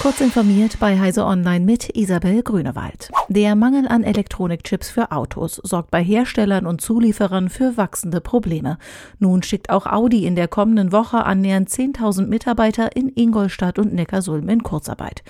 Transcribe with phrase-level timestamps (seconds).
[0.00, 3.10] Kurz informiert bei Heise Online mit Isabel Grünewald.
[3.28, 8.78] Der Mangel an Elektronikchips für Autos sorgt bei Herstellern und Zulieferern für wachsende Probleme.
[9.18, 14.48] Nun schickt auch Audi in der kommenden Woche annähernd 10.000 Mitarbeiter in Ingolstadt und Neckarsulm
[14.48, 15.24] in Kurzarbeit.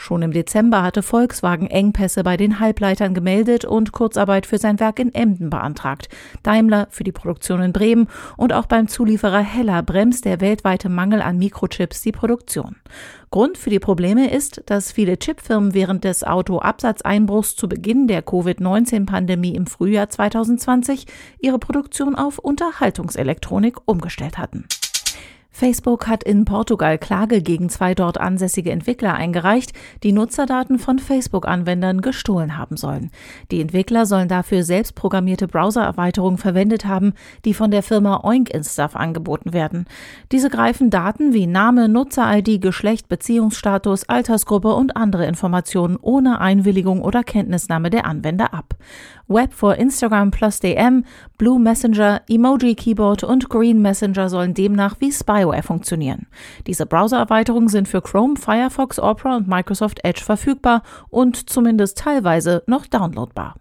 [0.00, 4.98] Schon im Dezember hatte Volkswagen Engpässe bei den Halbleitern gemeldet und Kurzarbeit für sein Werk
[4.98, 6.08] in Emden beantragt.
[6.42, 8.08] Daimler für die Produktion in Bremen
[8.38, 12.76] und auch beim Zulieferer Heller bremst der weltweite Mangel an Mikrochips die Produktion.
[13.30, 19.54] Grund für die Probleme ist, dass viele Chipfirmen während des Autoabsatzeinbruchs zu Beginn der Covid-19-Pandemie
[19.54, 21.04] im Frühjahr 2020
[21.40, 24.64] ihre Produktion auf Unterhaltungselektronik umgestellt hatten.
[25.60, 32.00] Facebook hat in Portugal Klage gegen zwei dort ansässige Entwickler eingereicht, die Nutzerdaten von Facebook-Anwendern
[32.00, 33.10] gestohlen haben sollen.
[33.50, 37.12] Die Entwickler sollen dafür selbstprogrammierte Browser-Erweiterungen verwendet haben,
[37.44, 39.84] die von der Firma Oink Instaff angeboten werden.
[40.32, 47.22] Diese greifen Daten wie Name, Nutzer-ID, Geschlecht, Beziehungsstatus, Altersgruppe und andere Informationen ohne Einwilligung oder
[47.22, 48.76] Kenntnisnahme der Anwender ab.
[49.28, 51.04] Web for Instagram plus DM,
[51.36, 56.26] Blue Messenger, Emoji Keyboard und Green Messenger sollen demnach wie Spyware funktionieren.
[56.66, 62.86] Diese Browser-Erweiterungen sind für Chrome, Firefox, Opera und Microsoft Edge verfügbar und zumindest teilweise noch
[62.86, 63.54] downloadbar.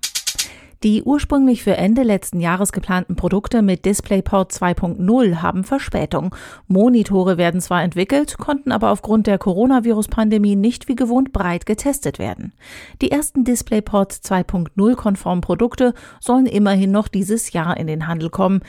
[0.83, 6.33] Die ursprünglich für Ende letzten Jahres geplanten Produkte mit DisplayPort 2.0 haben Verspätung.
[6.67, 12.53] Monitore werden zwar entwickelt, konnten aber aufgrund der Coronavirus-Pandemie nicht wie gewohnt breit getestet werden.
[13.01, 18.61] Die ersten DisplayPort 2.0 konformen Produkte sollen immerhin noch dieses Jahr in den Handel kommen.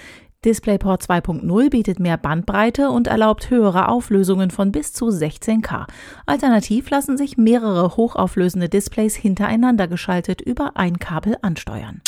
[0.43, 5.87] DisplayPort 2.0 bietet mehr Bandbreite und erlaubt höhere Auflösungen von bis zu 16K.
[6.25, 12.01] Alternativ lassen sich mehrere hochauflösende Displays hintereinander geschaltet über ein Kabel ansteuern.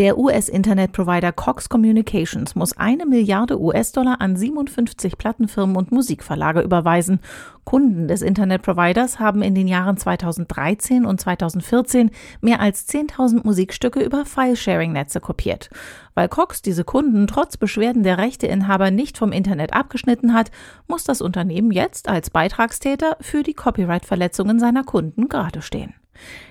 [0.00, 7.20] Der US-Internetprovider Cox Communications muss eine Milliarde US-Dollar an 57 Plattenfirmen und Musikverlage überweisen.
[7.64, 14.24] Kunden des Internetproviders haben in den Jahren 2013 und 2014 mehr als 10.000 Musikstücke über
[14.24, 15.68] File-Sharing-Netze kopiert.
[16.14, 20.50] Weil Cox diese Kunden trotz Beschwerden der Rechteinhaber nicht vom Internet abgeschnitten hat,
[20.88, 25.92] muss das Unternehmen jetzt als Beitragstäter für die Copyright-Verletzungen seiner Kunden gerade stehen.